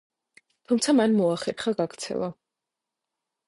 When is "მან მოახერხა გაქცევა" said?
1.01-2.33